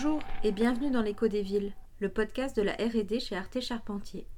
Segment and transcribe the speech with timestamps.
[0.00, 4.28] Bonjour et bienvenue dans l'écho des villes, le podcast de la R&D chez Arte Charpentier.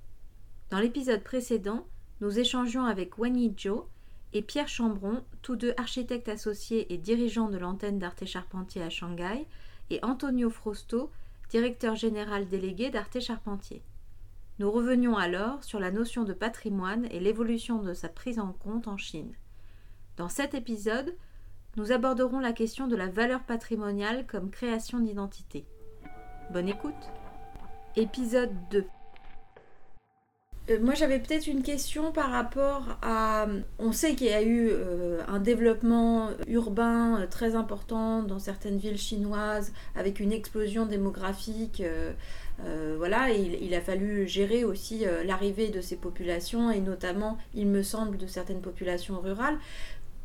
[0.71, 1.87] Dans l'épisode précédent,
[2.23, 3.85] nous échangions avec Wany Zhou
[4.33, 9.47] et Pierre Chambron, tous deux architectes associés et dirigeants de l'antenne d'Arte Charpentier à Shanghai,
[9.91, 11.11] et Antonio Frosto,
[11.51, 13.83] directeur général délégué d'Arte Charpentier.
[14.61, 18.89] Nous revenions alors sur la notion de patrimoine et l'évolution de sa prise en compte
[18.89, 19.35] en Chine.
[20.17, 21.15] Dans cet épisode,
[21.77, 25.65] nous aborderons la question de la valeur patrimoniale comme création d'identité.
[26.53, 26.95] Bonne écoute
[27.97, 28.85] Épisode 2
[30.71, 33.47] euh, moi, j'avais peut-être une question par rapport à.
[33.79, 38.79] On sait qu'il y a eu euh, un développement urbain euh, très important dans certaines
[38.79, 41.83] villes chinoises, avec une explosion démographique.
[42.99, 47.83] voilà, il, il, a fallu gérer aussi l'arrivée de ces populations, et notamment, il me
[47.83, 49.59] semble, de certaines populations rurales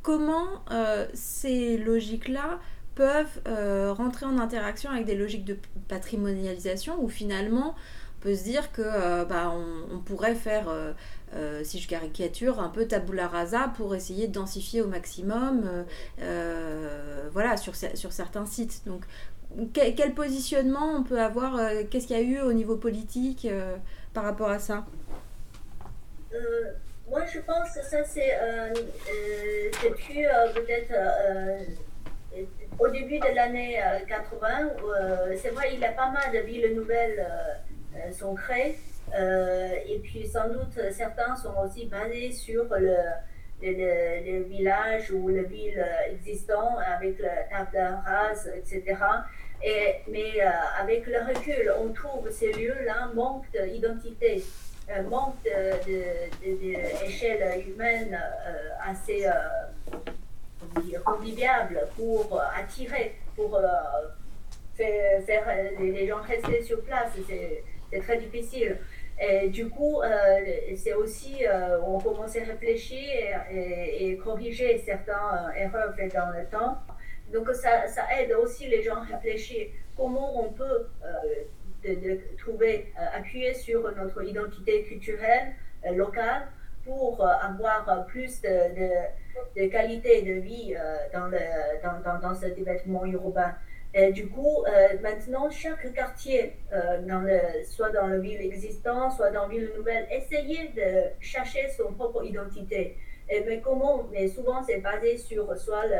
[0.05, 2.59] comment euh, ces logiques-là
[2.93, 7.73] peuvent euh, rentrer en interaction avec des logiques de patrimonialisation où finalement
[8.19, 9.51] on peut se dire que euh, bah,
[9.91, 10.69] on, pourrait faire,
[11.63, 15.67] si je caricature, un peu tabula rasa pour essayer de densifier au maximum
[17.31, 18.83] voilà, sur, sur certains sites.
[18.85, 19.05] Donc
[19.73, 21.59] quel, positionnement on peut avoir
[21.89, 23.47] Qu'est-ce qu'il y a eu au niveau politique
[24.13, 24.85] par rapport à ça?
[27.09, 30.93] Moi, je pense que ça, c'est euh, euh, depuis euh, peut-être
[32.79, 34.71] au début de l'année 80.
[35.37, 37.25] c'est vrai, il y a pas mal de villes nouvelles
[38.11, 38.77] sont créées.
[39.13, 42.97] et puis, sans doute, certains sont aussi basés sur le,
[43.61, 48.97] le, village ou les villes existantes avec la table rase, etc.
[49.63, 50.41] Et, mais
[50.77, 54.43] avec le recul, on trouve ces lieux-là manquent d'identité
[55.09, 55.35] manque
[56.43, 59.31] d'échelle humaine euh, assez euh,
[61.03, 63.63] conviviable pour attirer, pour euh,
[64.75, 65.47] faire,
[65.79, 67.11] les gens rester sur place.
[67.27, 68.77] C'est très difficile.
[69.19, 70.01] Et du coup,
[70.75, 71.45] c'est aussi,
[71.85, 73.09] on commence à réfléchir
[73.49, 75.15] et, et, corriger certaines
[75.55, 76.77] erreurs faites dans le temps.
[77.31, 80.87] Donc ça, ça, aide aussi les gens à réfléchir comment on peut
[81.93, 85.53] de, trouver, euh, appuyer sur notre identité culturelle
[85.85, 86.47] euh, locale
[86.83, 90.73] pour euh, avoir plus de, qualité de vie
[91.13, 91.37] dans, le,
[91.83, 93.53] dans, dans, dans ce développement urbain.
[93.93, 94.65] Et du coup,
[95.01, 100.05] maintenant, chaque quartier, dans le, soit dans la ville existante, soit dans la ville nouvelle,
[100.11, 102.97] essayer de chercher son propre identité.
[103.29, 105.97] Mais comment Mais souvent, c'est basé sur soit le,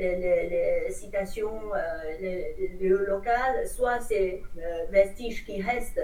[0.00, 6.02] les, citations euh, locales, soit c'est euh, vestiges qui restent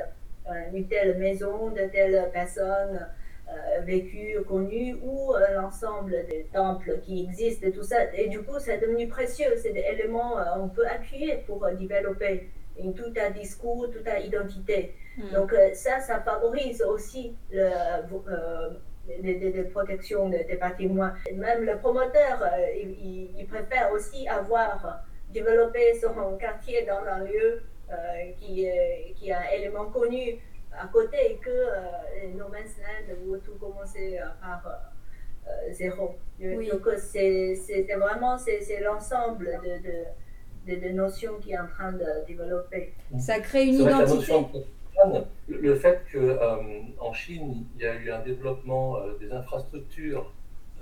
[0.48, 3.06] euh, d'une telle maison, de telle personne
[3.48, 8.12] euh, vécue, connue, ou l'ensemble des temples qui existent, tout ça.
[8.14, 9.54] Et du coup, c'est devenu précieux.
[9.56, 12.50] C'est des éléments qu'on peut appuyer pour développer
[12.96, 14.94] tout un discours, toute une identité.
[15.16, 15.34] Hmm.
[15.34, 17.70] Donc ça, ça favorise aussi le,
[19.22, 21.14] de, protection des patrimoines.
[21.34, 27.94] Même le promoteur, euh, il, préfère aussi avoir développé son quartier dans un lieu euh,
[28.38, 28.68] qui,
[29.16, 30.38] qui a un élément connu
[30.72, 34.92] à côté que euh, No Man's Land où tout commencer par
[35.70, 36.16] zéro.
[36.40, 42.94] Donc c'est vraiment c'est l'ensemble de, de, de, notions qui est en train de développer.
[43.18, 44.34] Ça crée une identité
[45.48, 50.32] le fait qu'en euh, Chine, il y a eu un développement euh, des infrastructures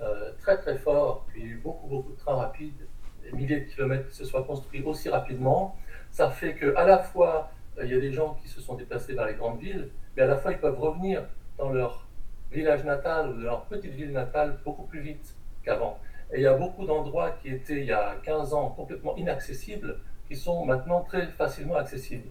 [0.01, 2.87] euh, très très fort, puis il y a eu beaucoup beaucoup de trains rapides,
[3.23, 5.75] des milliers de kilomètres qui se soient construits aussi rapidement,
[6.11, 9.25] ça fait qu'à la fois, il y a des gens qui se sont déplacés vers
[9.25, 11.23] les grandes villes, mais à la fois, ils peuvent revenir
[11.57, 12.07] dans leur
[12.51, 15.99] village natal ou dans leur petite ville natale beaucoup plus vite qu'avant.
[16.31, 19.99] Et il y a beaucoup d'endroits qui étaient, il y a 15 ans, complètement inaccessibles,
[20.27, 22.29] qui sont maintenant très facilement accessibles.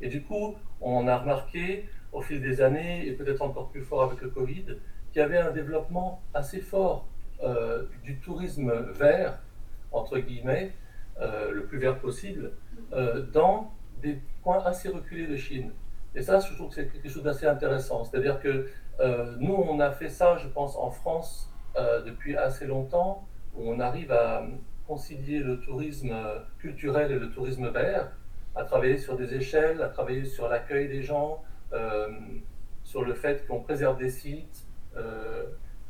[0.00, 4.02] Et du coup, on a remarqué au fil des années, et peut-être encore plus fort
[4.02, 4.64] avec le Covid,
[5.12, 7.06] qu'il y avait un développement assez fort
[7.42, 9.38] euh, du tourisme vert,
[9.92, 10.72] entre guillemets,
[11.20, 12.52] euh, le plus vert possible,
[12.92, 13.72] euh, dans
[14.02, 15.72] des coins assez reculés de Chine.
[16.14, 18.04] Et ça, je trouve que c'est quelque chose d'assez intéressant.
[18.04, 18.68] C'est-à-dire que
[19.38, 21.52] nous, on a fait ça, je pense, en France
[22.06, 24.46] depuis assez longtemps, où on arrive à
[24.86, 26.16] concilier le tourisme
[26.58, 28.10] culturel et le tourisme vert
[28.56, 31.42] à travailler sur des échelles, à travailler sur l'accueil des gens,
[31.72, 32.08] euh,
[32.84, 34.66] sur le fait qu'on préserve des sites,
[34.96, 35.44] euh,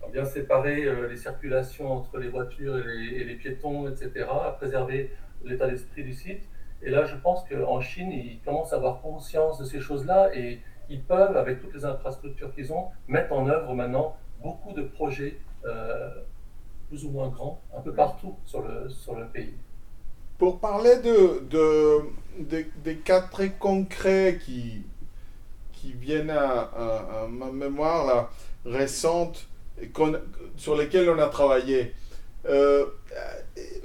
[0.04, 5.12] à bien séparer euh, les circulations entre les voitures et les, piétons, etc., à préserver
[5.44, 6.42] l'état d'esprit du site.
[6.82, 10.60] Et là, je pense qu'en Chine, ils commencent à avoir conscience de ces choses-là et
[10.88, 15.38] ils peuvent, avec toutes les infrastructures qu'ils ont, mettre en œuvre maintenant beaucoup de projets
[16.88, 19.54] plus ou moins grands, un peu partout sur le, sur le pays.
[20.38, 24.82] Pour parler de, de, des cas très concrets qui,
[25.72, 28.30] qui viennent à, ma mémoire là,
[28.64, 29.46] récente,
[30.56, 31.92] sur lesquels on a travaillé,
[32.48, 32.86] euh,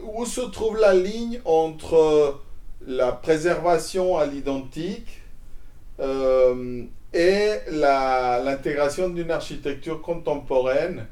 [0.03, 2.39] où se trouve la ligne entre
[2.87, 5.21] la préservation à l'identique
[5.99, 6.83] euh,
[7.13, 11.07] et l'intégration d'une architecture contemporaine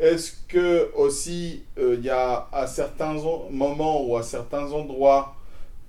[0.00, 3.14] Est-ce que aussi euh, il y a à certains
[3.50, 5.36] moments ou à certains endroits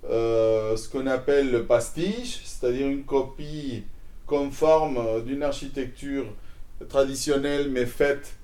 [0.10, 3.84] euh, ce qu'on appelle le pastiche, c'est-à-dire une copie
[4.28, 6.25] conforme d'une architecture
[6.90, 8.36] traditionnelle mais faite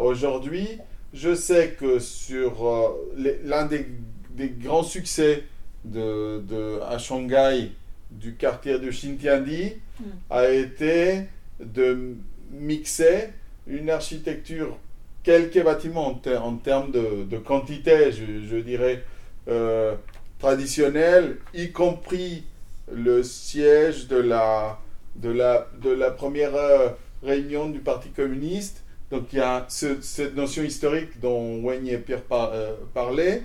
[0.00, 0.66] aujourd'hui?
[1.14, 2.96] Je sais que sur
[3.44, 3.86] l'un des,
[4.30, 5.44] des, grands succès
[5.84, 7.72] de, de, à Shanghai
[8.10, 10.04] du quartier de Xintiandi mm.
[10.30, 11.24] a été
[11.60, 12.16] de
[12.50, 13.30] mixer
[13.66, 14.76] une architecture,
[15.22, 19.04] quelques bâtiments en, termes de, quantité, je, dirais,
[19.48, 19.94] euh,
[20.38, 22.44] traditionnelle, y compris
[22.92, 24.78] le siège de la,
[26.16, 26.88] première euh,
[27.22, 28.82] réunion du Parti communiste.
[29.10, 33.42] Donc il y a cette notion historique dont Wayne et Pierre euh, parlaient,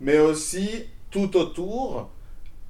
[0.00, 2.10] mais aussi tout autour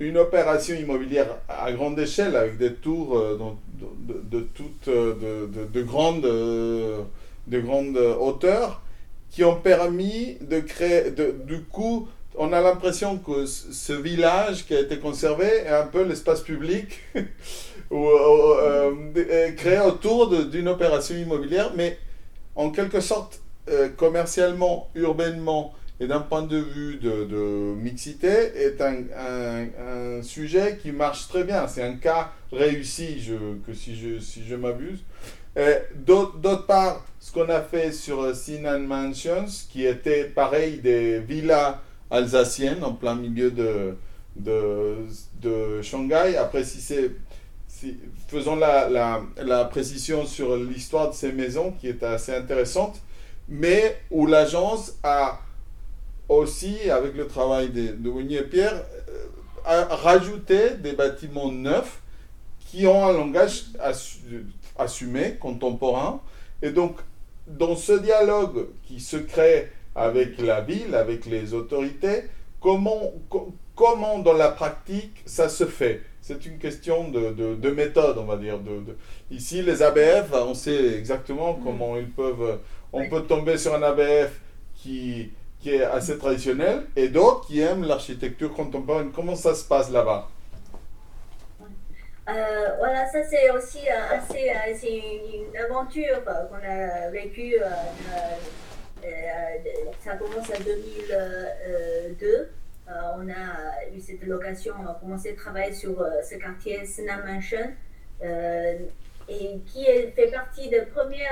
[0.01, 3.39] une opération immobilière à grande échelle avec des tours euh,
[3.81, 7.03] de, de, toutes euh, de, de, grandes euh,
[7.49, 8.83] de grandes hauteurs
[9.31, 14.81] qui ont permis de créer du coup on a l'impression que ce village qui a
[14.81, 17.01] été conservé est un peu l'espace public
[19.57, 21.99] créé autour d'une opération immobilière mais
[22.55, 23.41] en quelque sorte
[23.97, 31.29] commercialement urbainement et d'un point de vue de, mixité, est un, un, sujet qui marche
[31.29, 31.67] très bien.
[31.67, 33.35] C'est un cas réussi, je,
[33.67, 35.01] que si je, si je m'abuse.
[36.07, 41.81] D'autre part, ce qu'on a fait sur Sinan Mansions, qui était pareil des villas
[42.11, 43.97] alsaciennes en plein milieu de,
[44.37, 44.99] de,
[45.43, 46.37] de Shanghai.
[46.37, 47.11] Après, si c'est
[47.67, 47.97] si,
[48.29, 53.01] faisons la, la, la, précision sur l'histoire de ces maisons qui est assez intéressante,
[53.49, 55.41] mais où l'agence a
[56.29, 59.27] aussi, avec le travail de, de et Pierre, euh,
[59.65, 62.01] a rajouté des bâtiments neufs
[62.61, 63.65] qui ont un langage
[64.77, 66.21] assumé, contemporain.
[66.63, 66.97] Et donc,
[67.47, 72.25] dans ce dialogue qui se crée avec la ville, avec les autorités,
[72.61, 73.13] comment,
[73.75, 76.03] comment dans la pratique ça se fait?
[76.21, 78.59] C'est une question de, de, méthode, on va dire.
[78.59, 78.83] De,
[79.31, 81.65] Ici, les ABF, on sait exactement mm.
[81.65, 82.59] comment ils peuvent...
[82.93, 84.41] On peut tomber sur un ABF
[84.75, 89.11] qui qui est assez traditionnel, et d'autres qui aiment l'architecture contemporaine.
[89.13, 90.29] Comment ça se passe là-bas?
[92.29, 97.55] Euh, voilà, ça c'est aussi assez, euh, une, aventure qu'on a vécue.
[97.59, 97.69] Euh,
[100.05, 102.51] ça commence en 2002.
[103.17, 107.73] on a eu cette location, on a commencé à travailler sur ce quartier Sena Mansion,
[109.29, 109.85] et qui
[110.15, 111.31] fait partie des premiers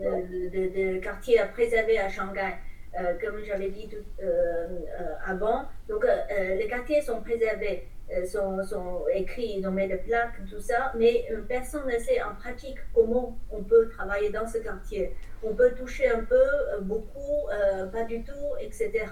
[0.00, 2.54] de, quartiers à préserver à Shanghai.
[2.98, 3.90] Euh, comme j'avais dit
[4.22, 5.66] euh, euh, avant.
[5.88, 7.88] Donc, les quartiers sont préservés,
[8.26, 12.78] sont, écrits, ils ont mis des plaques, tout ça, mais personne ne sait en pratique
[12.94, 15.14] comment on peut travailler dans ce quartier.
[15.42, 16.44] On peut toucher un peu,
[16.82, 17.48] beaucoup,
[17.92, 19.06] pas du tout, etc.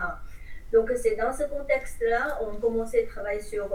[0.73, 3.69] Donc, c'est dans ce contexte-là, on commençait à travailler sur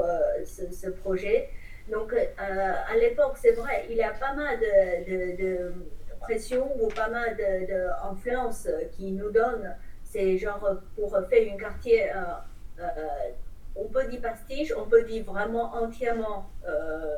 [0.46, 1.50] ce, projet.
[1.92, 5.74] Donc, à l'époque, c'est vrai, il y a pas mal de, de,
[6.22, 9.74] pression ou pas mal d'influence qui nous donnent
[10.10, 10.60] c'est genre
[10.96, 12.16] pour faire un quartier, euh,
[12.80, 12.86] euh,
[13.76, 17.18] on peut dire pastiche, on peut dire vraiment entièrement euh,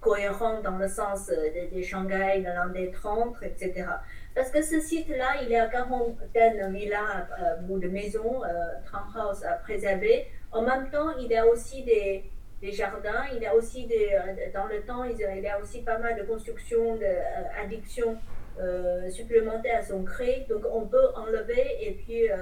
[0.00, 3.86] cohérent dans le sens des, Shanghai, de l'année 30, etc.
[4.34, 7.26] Parce que ce site-là, il y a quarantaine de villas
[7.68, 8.42] ou de maisons,
[8.90, 10.26] townhouse à préserver.
[10.52, 12.24] En même temps, il y a aussi des,
[12.60, 14.10] des jardins, il a aussi des,
[14.52, 18.18] dans le temps, il y a aussi pas mal de constructions, d'addictions
[18.58, 20.46] euh, supplémentaires sont créés.
[20.48, 22.36] Donc on peut enlever et puis euh,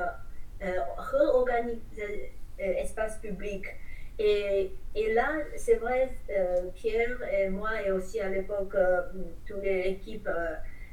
[0.63, 3.65] euh, réorganiser l'espace public.
[4.19, 6.09] Et, et, là, c'est vrai,
[6.77, 8.77] Pierre et moi, et aussi à l'époque,
[9.45, 10.29] toute l'équipe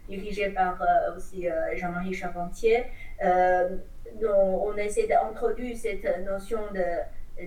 [0.09, 0.81] dirigée par
[1.15, 2.85] aussi Jean-Marie Charpentier,
[3.21, 6.61] on essaie d'introduire cette notion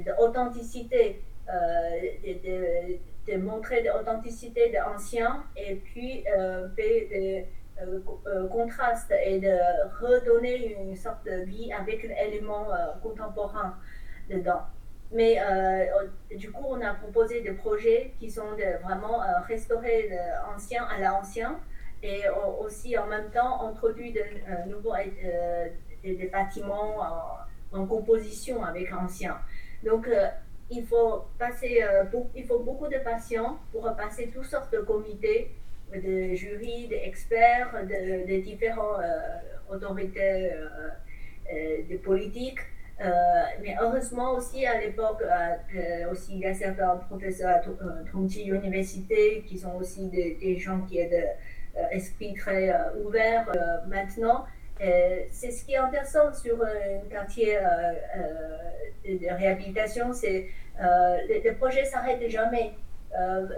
[0.06, 7.42] d'authenticité, de, de, montrer l'authenticité de l'ancien et puis de, euh, euh,
[8.50, 9.56] contraste et de
[10.00, 13.76] redonner une sorte de vie avec l'élément euh, contemporain
[14.30, 14.62] dedans.
[15.12, 15.38] Mais
[16.34, 20.10] du coup, on a proposé des projets qui sont vraiment restaurer
[20.44, 21.60] l'ancien à l'ancien
[22.02, 22.22] et
[22.58, 24.94] aussi en même temps introduire de nouveaux
[26.02, 26.96] des, bâtiments
[27.72, 29.38] en composition avec anciens.
[29.84, 30.08] Donc,
[30.70, 31.84] il faut passer,
[32.34, 35.54] il faut beaucoup de patients pour passer toutes sortes de comités,
[35.94, 39.02] de jurys, d'experts, de, de différentes
[39.70, 40.50] autorités
[41.90, 42.60] de politiques
[43.00, 43.06] euh,
[43.60, 47.60] mais heureusement aussi à l'époque, euh, aussi il y a certains professeurs à
[48.10, 51.08] Tongji Université qui sont aussi des, gens qui ont
[51.90, 52.74] d'esprit euh, très
[53.04, 53.50] ouvert
[53.88, 54.44] maintenant.
[54.78, 57.58] c'est ce qui est intéressant sur un quartier
[59.04, 60.46] de réhabilitation, c'est
[60.80, 62.74] le, le, projet s'arrête jamais.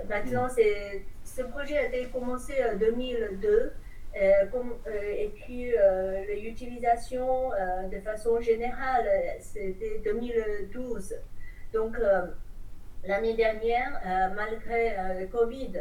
[0.08, 1.02] maintenant, c'est,
[1.36, 3.72] ce projet a été commencé en 2002 euh,
[4.16, 7.50] euh, et puis euh, l'utilisation
[7.92, 9.06] de façon générale,
[9.40, 11.14] c'était 2012.
[11.74, 11.98] Donc
[13.04, 14.00] l'année dernière,
[14.34, 15.72] malgré le Covid,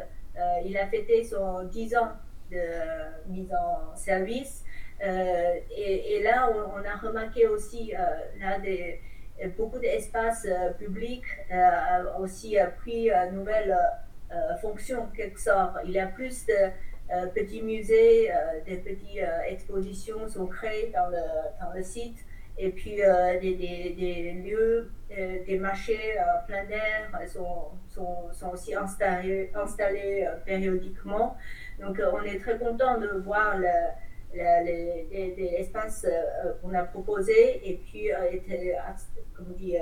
[0.66, 2.12] il a fêté son 10 ans
[2.52, 4.66] de mise en service.
[5.02, 7.94] Et, là, on, a remarqué aussi
[8.42, 9.00] là, des,
[9.58, 10.48] beaucoup d'espaces
[10.78, 11.24] publics
[12.20, 13.78] aussi pris une nouvelle
[14.62, 15.78] fonction quelque sorte.
[15.86, 16.54] Il y a plus de
[17.12, 21.22] euh, petits musées, euh, des petites euh, expositions sont créées dans le,
[21.62, 22.18] dans le site
[22.58, 26.16] et puis des, des, lieux, des marchés
[26.48, 29.52] plein d'air sont, sont, aussi installés,
[30.46, 31.36] périodiquement.
[31.82, 33.68] Donc on est très content de voir le,
[34.34, 36.08] les, espaces
[36.62, 38.78] qu'on a proposés et puis étaient,
[39.36, 39.76] comme dit,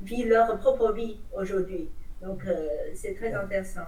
[0.00, 1.90] vivent leur propre vie aujourd'hui.
[2.24, 2.42] Donc
[2.94, 3.82] c'est très intéressant.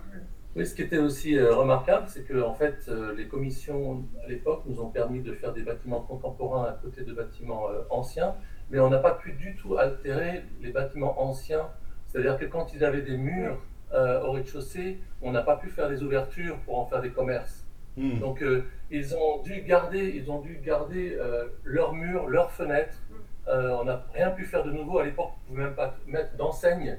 [0.57, 4.27] Oui, ce qui était aussi euh, remarquable, c'est que en fait, euh, les commissions à
[4.27, 8.35] l'époque nous ont permis de faire des bâtiments contemporains à côté de bâtiments euh, anciens,
[8.71, 11.69] mais on n'a pas pu du tout altérer les bâtiments anciens.
[12.07, 13.61] C'est-à-dire que quand ils avaient des murs
[13.93, 17.67] au rez-de-chaussée, on n'a pas pu faire des ouvertures pour en faire des commerces.
[17.97, 18.19] Hmm.
[18.19, 18.45] Donc
[18.91, 21.17] ils ont dû garder, ils ont dû garder
[21.65, 23.01] leurs murs, leurs fenêtres.
[23.47, 25.31] on n'a rien pu faire de nouveau à l'époque.
[25.49, 26.99] On ne pouvait même pas mettre d'enseigne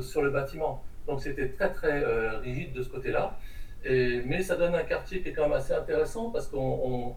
[0.00, 0.82] sur le bâtiment.
[1.06, 3.38] Donc c'était très très euh, rigide de ce côté-là.
[3.84, 7.14] Mais ça donne un quartier qui est quand même assez intéressant parce qu'on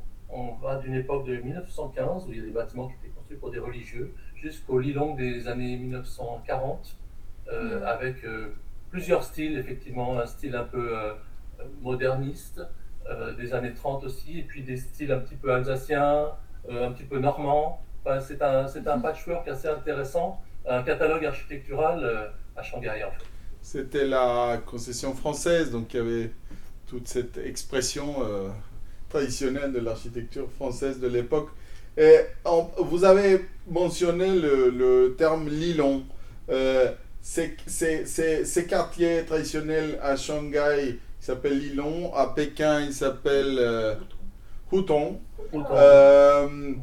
[0.62, 3.50] va d'une époque de 1915 où il y a des bâtiments qui étaient construits pour
[3.50, 6.96] des religieux jusqu'au Lilong des années 1940
[7.52, 7.84] euh, mm.
[7.84, 8.54] avec euh,
[8.92, 10.96] plusieurs styles, effectivement, un style un peu
[11.82, 12.62] moderniste
[13.40, 16.28] des années 30 aussi, et puis des styles un petit peu alsaciens,
[16.70, 17.82] un petit peu normands.
[18.04, 19.02] Enfin, c'est un, un mm-hmm.
[19.02, 23.26] patchwork assez intéressant, un catalogue architectural à Shanghai en fait.
[23.62, 26.32] C'était la concession française, donc il y avait
[26.88, 28.50] toute cette expression euh,
[29.10, 31.50] traditionnelle de l'architecture française de l'époque.
[31.98, 32.18] Et
[32.78, 36.04] vous avez mentionné le, terme Lilong.
[36.50, 37.58] Euh, ces,
[38.68, 42.12] quartiers traditionnels à Shanghai, ils s'appellent Lilong.
[42.16, 43.96] À Pékin, ils s'appellent euh,
[44.72, 45.18] Hutong.
[45.54, 46.76] Euh, il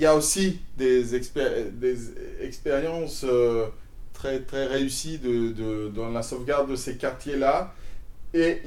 [0.00, 1.14] y a aussi des,
[2.40, 3.24] expériences
[4.12, 7.74] très, très réussi de, de, dans la sauvegarde de ces quartiers-là.
[8.32, 8.62] Et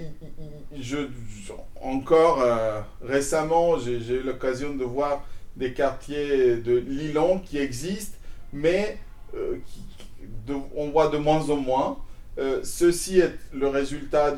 [0.77, 0.97] je,
[1.81, 5.25] encore euh, récemment, j'ai eu l'occasion de voir
[5.55, 8.17] des quartiers de Lilong qui existent,
[8.51, 8.97] mais
[9.35, 9.57] euh,
[10.75, 11.97] on voit de moins en moins.
[12.39, 14.35] Euh, ceci est le résultat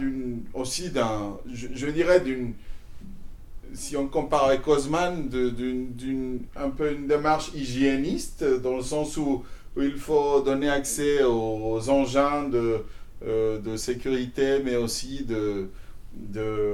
[0.53, 2.53] aussi d'un, je, dirais d'une,
[3.75, 9.44] si on compare avec Osman, d'une un peu une démarche hygiéniste, dans le sens où
[9.77, 12.79] il faut donner accès aux, engins de,
[13.25, 15.70] euh, de, sécurité, mais aussi de,
[16.13, 16.74] de,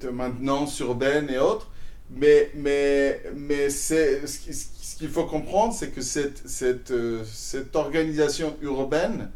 [0.00, 1.70] de, maintenance urbaine et autres.
[2.10, 8.56] Mais, mais, mais c'est, ce qu'il faut comprendre, c'est que cette, cette, euh, cette organisation
[8.62, 9.30] urbaine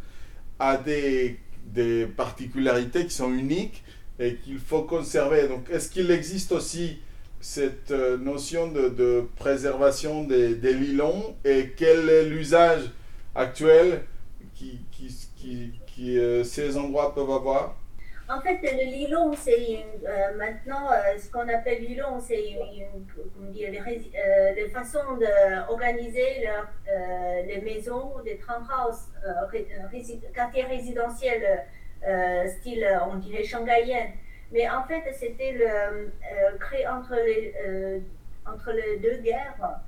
[0.58, 3.82] a des, des particularités qui sont uniques
[4.22, 5.48] et qu'il faut conserver.
[5.48, 7.00] Donc, est-ce qu'il existe aussi
[7.40, 10.76] cette euh, notion de, préservation des, des,
[11.44, 12.90] et quel est l'usage
[13.34, 14.02] actuel
[14.54, 17.76] qui, euh, ces endroits peuvent avoir?
[18.28, 20.88] En fait, le lilon, c'est euh, maintenant
[21.18, 23.06] ce qu'on appelle lilon, c'est une,
[24.70, 26.48] façon d'organiser
[27.46, 29.08] les maisons, les townhouses,
[30.32, 31.64] quartiers résidentiels,
[32.46, 34.12] style, on dirait shanghaïen.
[34.52, 36.10] Mais en fait, c'était le,
[36.58, 37.54] créé entre les,
[38.46, 39.80] entre les deux guerres.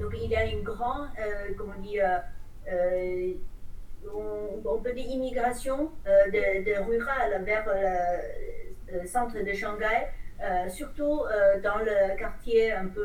[0.00, 1.08] donc, il y a une grande,
[1.56, 2.22] comment dire,
[2.70, 3.32] euh,
[4.64, 7.66] on, peut dire immigration euh, de, de, vers
[8.92, 10.08] le, centre de Shanghai,
[10.42, 11.22] euh, surtout
[11.62, 13.04] dans le quartier un peu,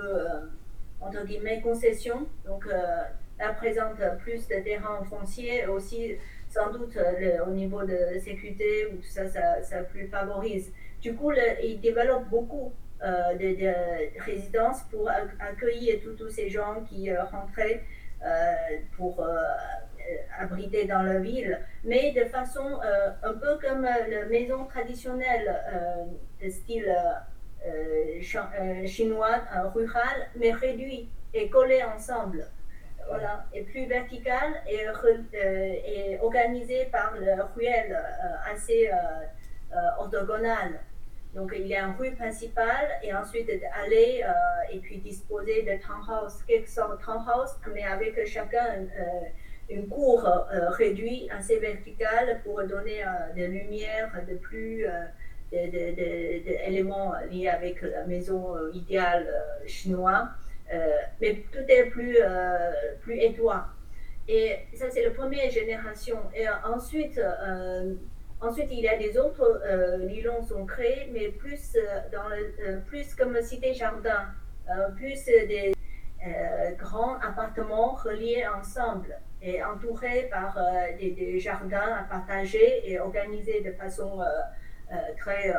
[1.00, 2.28] entre guillemets, concession.
[2.46, 2.68] Donc,
[3.40, 6.16] elle présente plus de terrains fonciers aussi
[6.50, 6.98] sans doute
[7.46, 9.28] au niveau de sécurité ou tout ça,
[9.62, 10.72] ça, plus favorise.
[11.02, 11.32] Du coup,
[11.64, 17.84] il développe beaucoup de, résidences pour accueillir tous ces gens qui rentraient
[18.96, 19.26] pour
[20.40, 22.80] abriter dans la ville, mais de façon
[23.24, 25.54] un peu comme la maison traditionnelle
[26.42, 26.96] de style
[28.86, 29.42] chinois
[29.76, 32.46] rural, mais réduit et collé ensemble
[33.08, 40.80] voilà, est plus verticale et, euh, organisée par le ruelle euh, assez euh, orthogonale.
[41.34, 44.24] Donc il y a une rue principale et ensuite allées
[44.72, 48.66] et puis disposer de townhouse, quelques sortes de townhouse, mais avec chacun
[49.70, 50.28] une cour
[50.70, 53.04] réduite, assez verticale pour donner
[53.36, 54.88] de lumière, de plus
[55.52, 59.28] d'éléments liés avec la maison idéale
[59.68, 60.30] chinoise.
[60.74, 62.72] Euh, mais tout est plus, euh,
[63.02, 63.68] plus étroit.
[64.28, 66.18] Et ça, c'est la première génération.
[66.36, 67.94] Et ensuite, euh,
[68.42, 69.62] ensuite, il y a des autres
[70.06, 71.78] nylons sont créés, mais plus,
[72.12, 74.26] dans le, plus comme cité-jardin,
[74.98, 75.72] plus des
[76.78, 80.60] grands appartements reliés ensemble et entourés par
[81.00, 84.20] des, jardins à partager et organisés de façon
[85.18, 85.54] très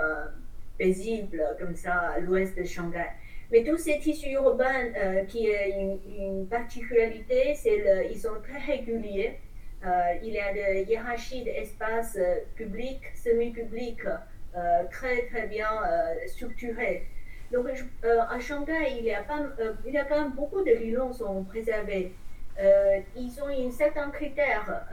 [0.76, 3.08] paisible, comme ça, à l'ouest de Shanghai.
[3.50, 9.38] Mais tous ces tissus urbains euh, qui ont une, particularité, c'est ils sont très réguliers.
[9.86, 9.88] Euh,
[10.22, 14.06] il y a des hiérarchies d'espaces euh, publics, semi-publics,
[14.90, 15.68] très très bien
[16.26, 17.06] structurées.
[17.52, 17.66] Donc
[18.02, 19.40] à Shanghai, il y a pas,
[19.86, 22.12] il y a quand même beaucoup de vilons sont préservés.
[23.14, 24.84] ils ont un certain critère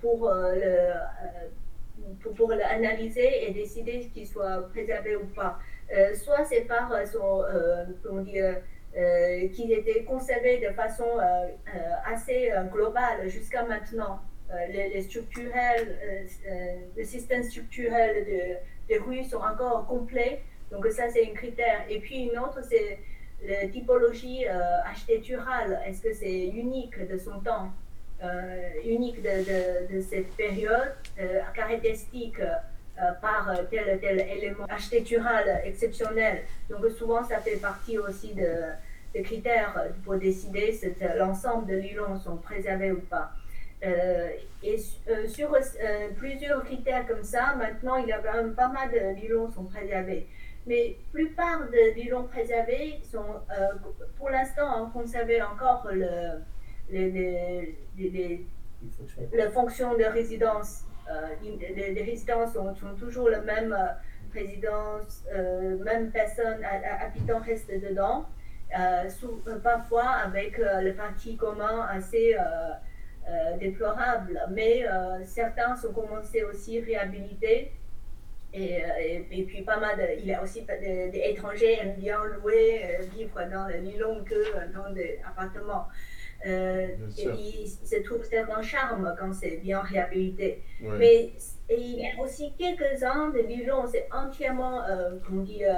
[0.00, 0.32] pour
[2.20, 5.60] pour, pour l'analyser et décider qu'ils soient préservés ou pas.
[5.94, 8.56] Euh, soit c'est par euh, son, euh, comment dire,
[9.54, 11.18] qu'ils étaient conservés de façon
[12.06, 14.20] assez globale jusqu'à maintenant.
[14.68, 15.98] Les, les, structurels,
[16.96, 18.24] le système structurel
[18.88, 20.42] de, rues sont encore complets.
[20.70, 21.80] Donc ça, c'est un critère.
[21.90, 23.00] Et puis une autre, c'est
[23.44, 25.80] la typologie architecturale.
[25.88, 27.72] Est-ce que c'est unique de son temps,
[28.84, 30.94] unique de, de, de, cette période,
[31.52, 32.38] caractéristique
[32.96, 36.42] euh, par tel tel élément architectural exceptionnel.
[36.70, 38.48] Donc souvent, ça fait partie aussi de,
[39.12, 40.86] des critères pour décider si
[41.18, 43.32] l'ensemble de l'îlot sont préservés ou pas.
[43.84, 44.28] Euh,
[44.62, 44.76] et
[45.08, 45.56] euh, sur
[46.16, 49.64] plusieurs critères comme ça, maintenant, il y a quand même pas mal de l'îlot sont
[49.64, 50.28] préservés.
[50.64, 53.40] Mais la plupart de l'îlot préservés sont,
[54.16, 56.38] pour l'instant, conservé encore le,
[56.90, 57.76] les,
[59.32, 61.28] la fonction de résidence euh,
[61.68, 63.92] les, résidences sont, toujours la même euh,
[64.32, 66.64] résidence, euh, même personne,
[67.00, 68.26] habitant reste dedans.
[69.62, 72.36] parfois avec le parti commun assez
[73.60, 74.84] déplorable, mais
[75.24, 77.72] certains sont commencés aussi réhabilités.
[78.52, 78.82] Et,
[79.30, 83.40] et, puis pas mal, il y a aussi des, étrangers qui aiment bien louer, vivre
[83.52, 85.86] dans le Nylon que dans des appartements.
[86.46, 86.88] Euh,
[87.84, 90.62] c'est tout un charme quand c'est bien réhabilité.
[90.80, 91.32] Mais
[91.70, 95.72] il y a aussi quelques-uns de livres, c'est entièrement euh, dit, euh,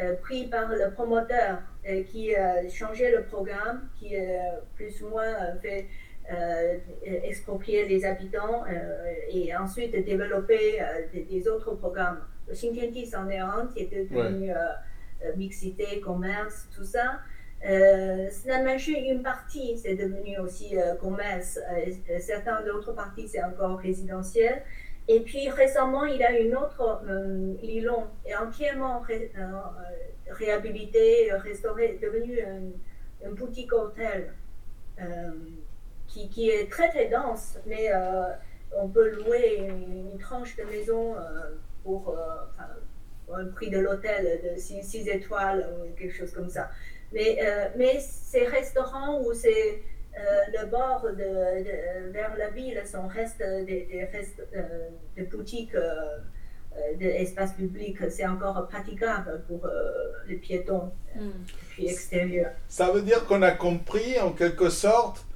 [0.00, 1.58] euh, pris par le promoteur
[2.10, 4.14] qui a changé le programme, qui
[4.74, 5.86] plus ou moins fait
[7.02, 8.64] exproprier les habitants
[9.32, 10.78] et ensuite développer
[11.12, 12.20] des, autres programmes.
[12.46, 14.52] Le Xintiandi, c'en est un qui est devenu
[15.36, 17.20] mixité, commerce, tout ça.
[17.64, 21.58] Euh, Snapmanchu, une partie, c'est devenu aussi euh, commerce.
[21.72, 24.62] Euh, certains d'autres parties, c'est encore résidentiel.
[25.08, 29.02] Et puis récemment, il y a une autre euh, Lilon, est entièrement
[30.30, 32.38] réhabilité, restauré, devenu
[33.24, 34.32] un, boutique hôtel
[36.06, 37.90] qui, qui, est très très dense, mais
[38.76, 41.16] on peut louer une, tranche de maison
[41.82, 42.16] pour,
[43.32, 46.70] un prix de l'hôtel de 6 étoiles ou quelque chose comme ça.
[47.12, 49.82] Mais, euh, mais ces restaurants c'est
[50.18, 54.08] euh, le bord de, vers la ville sont restent des, des,
[54.56, 55.74] euh, boutiques
[56.98, 59.68] d'espace public, c'est encore praticable pour
[60.28, 61.30] les piétons mm.
[61.70, 62.52] puis extérieurs.
[62.68, 65.26] Ça veut dire qu'on a compris en quelque sorte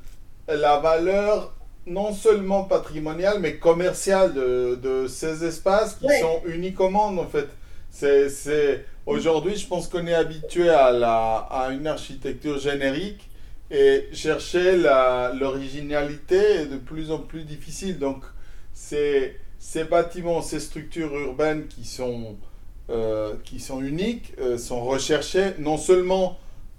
[0.47, 1.55] la valeur
[1.87, 7.27] non seulement patrimoniale mais commerciale de, de ces espaces qui sont uniques au monde en
[7.27, 7.49] fait.
[7.91, 13.29] C'est Aujourd'hui, je pense qu'on est habitué à, la, à une architecture générique
[13.71, 17.99] et chercher l'originalité est de plus en plus difficile.
[17.99, 18.25] Donc,
[18.73, 19.37] ces,
[19.90, 22.38] bâtiments, ces structures urbaines qui sont,
[22.88, 26.38] euh, qui sont uniques euh, sont recherchés non seulement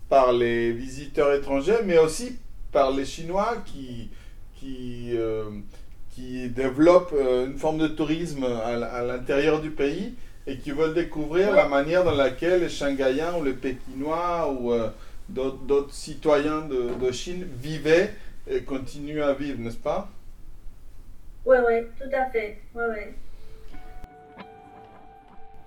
[0.10, 2.40] par les visiteurs étrangers, mais aussi
[2.72, 4.10] par les Chinois qui,
[4.56, 5.44] qui, euh,
[6.10, 10.16] qui développent une forme de tourisme à l'intérieur du pays
[10.48, 14.90] et qui veulent découvrir la manière dans laquelle les Shanghaïens ou les Pékinois ou euh,
[15.30, 18.14] d'autres citoyens de, de, Chine vivaient
[18.48, 20.08] et continuent à vivre, n'est-ce pas?
[21.46, 22.62] Oui, oui, tout à fait.
[22.76, 23.16] Ouais, ouais.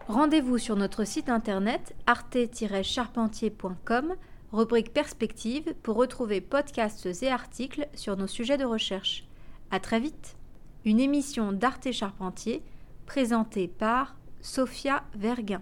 [0.07, 4.15] Rendez-vous sur notre site internet arte-charpentier.com,
[4.53, 9.25] rubrique perspective, pour retrouver podcasts et articles sur nos sujets de recherche.
[9.71, 10.37] À très vite
[10.87, 12.63] Une émission d'Arte Charpentier
[13.05, 15.61] présentée par Sophia Verguin.